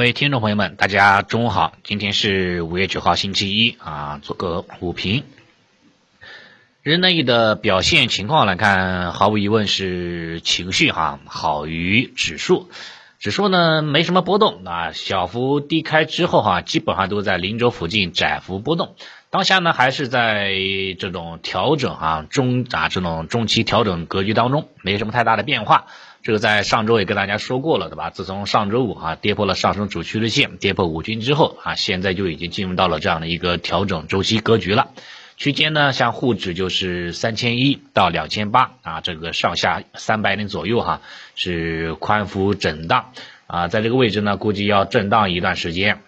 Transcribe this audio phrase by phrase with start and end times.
[0.00, 5.24] 各位听众朋友们，大家中午好，今天是五月九号星期一啊，做个午评。
[6.82, 12.70] 日内的表现情况来看，毫无疑问是情绪哈好于指数，
[13.18, 18.94] 指数呢没什么波动啊，小幅低开之后哈，基本上都在零轴附近窄幅波动。
[19.28, 20.50] 当下呢还是在
[20.98, 25.88] 这种调整啊中啊这种中期调整格局当中，没什么太大的变化。
[26.22, 28.10] 这个在上周也跟大家说过了，对吧？
[28.10, 34.88] 自从上周五啊跌破了上升主趋势线，跌破五均之后啊，现在就已经进入到了这样的一个调整周期格局了。
[35.38, 41.00] 区间呢，像沪指就是三千一到两千八啊，这个上下三百点左右哈，
[41.34, 43.12] 是宽幅震荡
[43.46, 46.02] 啊，在这个位置呢，估计要震荡一段时间。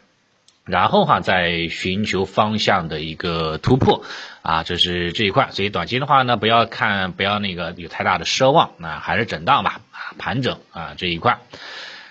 [0.65, 4.05] 然后哈，再寻求方向的一个突破
[4.43, 5.49] 啊，这是这一块。
[5.51, 9.81] 所以短期的话呢，不要看，不要那个有太大的奢望，那还是震荡吧，
[10.19, 11.39] 盘整啊这一块。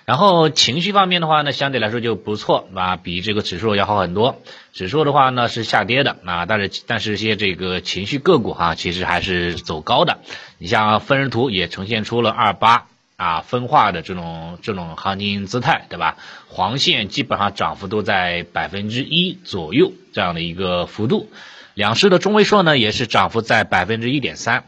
[0.05, 4.41] 然后情绪方面的话呢，相对来说就不错啊，比这个指数要好很多。
[4.73, 10.19] 指数的话呢是下跌的啊，但是但是一些这个情绪个股哈，其实还是走高的。
[10.57, 12.87] 你像分时图也呈现出了二八。
[13.17, 16.17] 啊，分化的这种这种行情姿态，对吧？
[16.47, 21.29] 黄线基本上涨幅都在百分之一左右这样的一个幅度，
[21.75, 24.63] 两市的中位数呢也是涨幅在百分之一点三，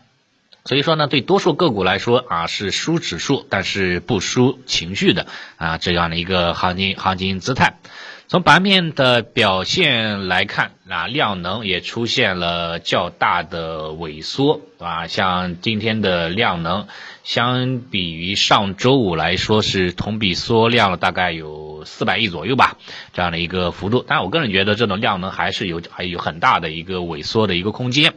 [0.66, 7.80] 所以说呢，对多数个股来说啊是输指数，但是不输情绪的啊这样的一个行情行情姿态。
[8.30, 16.88] 从盘面的表现来看，啊，量能也出现了较大的萎缩，啊，像今天的量能，
[17.24, 22.78] 相比于上周五来说是同比缩量了大概有四百亿左右吧，
[23.14, 24.06] 这样的一个幅度。
[24.08, 28.14] 但我个人觉得这种量能还是有还有很大的一个萎缩的一个空间，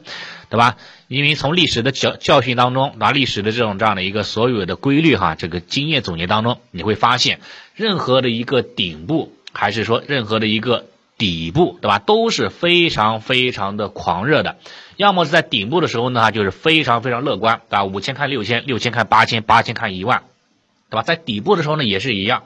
[0.50, 0.76] 对吧？
[1.08, 7.40] 因为从历史的教教训当中，拿历史的这种这样的一个所有的规律哈，这个经验总结当中，你会发现
[7.74, 9.32] 任何的一个顶部。
[9.58, 10.84] 还是说任何的一个
[11.16, 11.98] 底部，对吧？
[11.98, 14.58] 都是非常非常的狂热的，
[14.98, 17.84] 要么是在顶部的时候呢，就是非常非常乐观，对吧？
[17.84, 20.24] 五千看六千，六千看八千，八千看一万，
[20.90, 21.02] 对吧？
[21.02, 22.42] 在底部的时候呢，也是一样，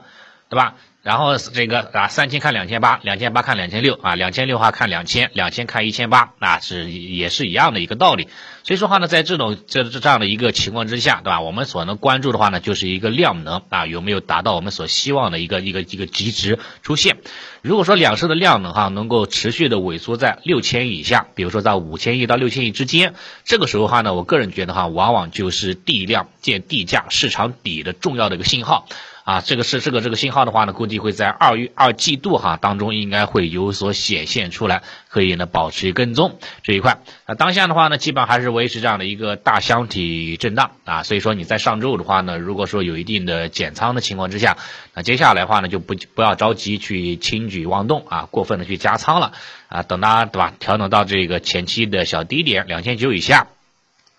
[0.47, 0.75] 对吧？
[1.03, 8.27] 然后这个啊，三千看两千八，两千八看两千六啊，两千六话看两千，两千看一千八，那是也是一样的一个道理。
[8.63, 11.41] 所以说话呢，在这种这这这样的一个情况之下，对吧？
[11.41, 17.17] 我们所能关注的话呢，就是一个量能啊，有没有达到我们所希望的一个一个一个极值出现。
[17.63, 28.87] 如果说两市的量能哈能够持续的萎缩在六千亿以下，比如说在五千亿到六千亿之间，这个时候话呢，我个人觉得哈，往往就是地量见地价市场底的重要的一个信号。
[29.23, 37.01] 啊，这个是这个这个信号的话呢，估计会在二月二季度哈当中应该会有所显现出来，可以呢保持跟踪这一块。
[37.27, 44.57] 那当下的话呢，基本还是维持这样的一个大箱体震荡啊，所以说你在上周五的话呢，如果说有一定的减仓的情况之下，
[44.95, 49.33] 那接下来的话呢就不不要着急去轻举妄动啊，过分的去加仓了
[49.67, 53.47] 啊，等它对吧调整到这个前期的小低点两千九以下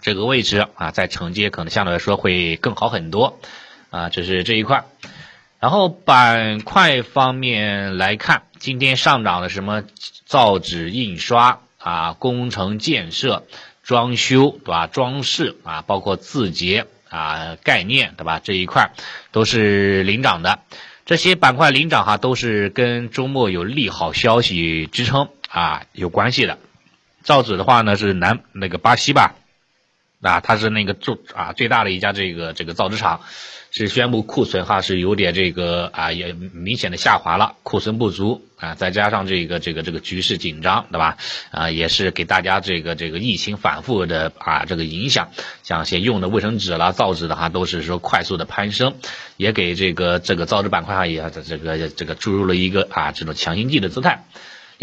[0.01, 3.41] 这个位置啊，再承接可能相对来说会更好很多。
[3.93, 4.85] 啊，这是这一块，
[5.61, 9.85] 然后板块方面来看，今天上涨的什么
[10.25, 13.45] 造纸、印刷啊、工程建设、
[13.83, 14.87] 装修对吧？
[14.87, 18.41] 装饰啊，包括字节啊、概念对吧？
[18.43, 18.93] 这一块
[19.31, 20.61] 都是领涨的，
[21.05, 26.59] 这些板块领涨哈，都是跟周末有利好消息支撑啊有关系的。
[27.23, 29.35] 造纸的话呢，是南那个巴西吧，
[30.23, 33.21] 啊，它是那个最啊最大的一家这个这个造纸厂。
[33.75, 41.17] 是宣布库存哈是有点这个啊也明显的下滑了，库存不足啊，再加上这个这个这个局势紧张，对吧？
[41.53, 45.31] 啊，也是给大家这个这个疫情反复的啊这个影响，
[45.63, 48.97] 像些用的卫生纸啦、造纸的哈都是说快速的攀升，
[49.39, 54.27] 也给这个这个造纸板块哈也这个这个注入了一个啊这种强心剂的姿态。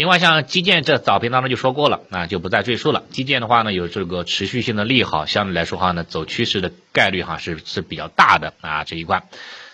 [0.00, 3.02] 另外，像基建这早评当中就说过了，啊，就不再赘述了。
[3.10, 9.24] 基建的话呢，有这个持续性的利好，相对来说话呢，走趋势的概率哈是是比较大的啊这一块。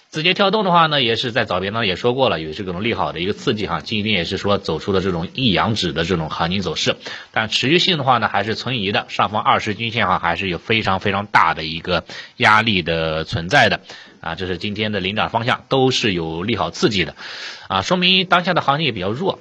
[0.09, 3.81] 字节跳动的话呢，也是在早评当中也说过了，有这种利好的一个刺激哈。
[3.81, 6.97] 今天也是说走出了这种一阳指的这种行情走势，
[7.31, 9.07] 但持续性的话呢，还是存疑的。
[9.09, 12.03] 上方二十均线哈还是有非常非常大的一个
[12.39, 13.79] 压力的存在的
[14.21, 14.35] 啊。
[14.35, 17.15] 这是今天的领涨方向都是有利好刺激的
[17.69, 19.39] 啊，说明当下的行情也比较弱。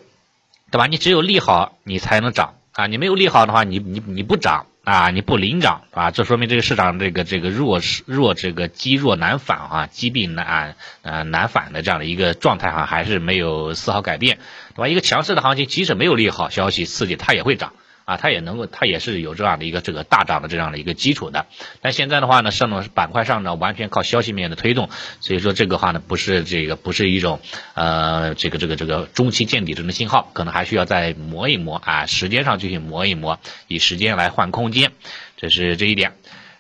[0.72, 0.88] 对吧？
[0.88, 2.88] 你只有利好，你才能涨啊！
[2.88, 14.40] 你没有利好的话，你你你不涨啊，你不领涨啊，这说明这个市场这个这个弱势弱这个积弱难返啊，积病难呃难返的这样的一个状态啊，还是没有丝毫改变，
[14.76, 14.88] 对吧？
[14.88, 17.74] 一个强势的行情，即使没有利好消息刺激，它也会涨
[18.06, 21.48] 啊，它也能够，它也是有这样的一个这个大涨的这样的一个基础的。
[21.82, 27.40] 但现在的话呢，上涨板块上呢完全靠消息面的推动，所以说这个话呢，不是这个不是一种
[27.74, 34.92] 呃这个这个这个中期见底这种信号，可能还需要再磨一磨啊，时间上继续磨一磨，以时间来换空间，
[35.36, 36.14] 这是这一点。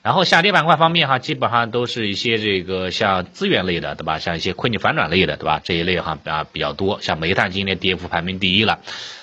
[0.05, 4.19] 然后下跌板块方面哈，基本上都是一些这个像资源类的，对吧？
[4.19, 5.59] 像一些困境反转类的，对吧？
[5.63, 7.01] 这一类哈啊比较多。
[7.01, 8.81] 像煤炭今天跌幅排名第一了，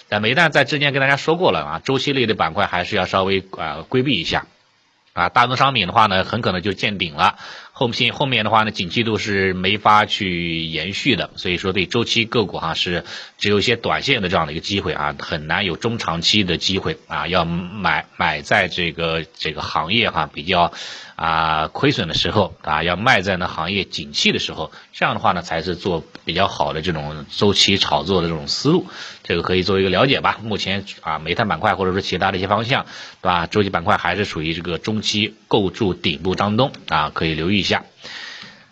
[0.08, 4.46] 但煤炭在之前跟大家说过了啊，周期类的板块还是要稍微啊规避一下。
[5.12, 7.36] 啊，大宗商品的话呢，很可能就见顶了。
[7.74, 13.04] 后面后面的话呢，景气度是没法去延续的，所以说对周期个股哈是
[13.38, 17.26] 只有一些短线的这样的一个机会啊，很难有中长期的机会啊。
[17.26, 20.72] 要买买在这个这个行业哈比较
[21.16, 28.86] 啊亏损的时候啊，要卖在那行业景气的时候，这样的话呢才是做比较好的这种周期炒作的这种思路。
[29.22, 30.38] 这个可以做一个了解吧。
[30.42, 32.84] 目前啊，煤炭板块或者说其他的一些方向，
[33.20, 33.46] 对吧？
[33.46, 37.84] 周期板块还是属于这个中期构筑顶部当中啊，可以留意一下。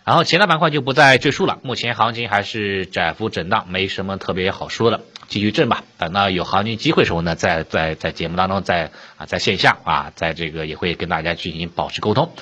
[0.03, 1.59] 然后其他板块就不再赘述了。
[1.61, 5.83] 目前行情还是窄幅震荡，没什么特别好说的，继续震吧。
[5.97, 12.33] 等到有行情机会时候呢，再在在节目当中再啊在线下啊，在这个也会跟大家进行保持沟通。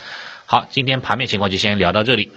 [0.46, 2.32] 好，今天盘面情况就先聊到这里。